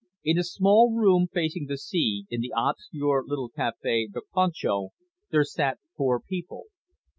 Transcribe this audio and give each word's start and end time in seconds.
In 0.23 0.39
a 0.39 0.43
small 0.43 0.95
room 0.95 1.27
facing 1.31 1.67
the 1.67 1.77
sea, 1.77 2.25
in 2.31 2.41
the 2.41 2.51
obscure 2.57 3.23
little 3.23 3.49
cafe 3.49 4.07
"The 4.11 4.23
Concho" 4.33 4.93
there 5.29 5.43
sat 5.43 5.77
four 5.95 6.19
people. 6.19 6.63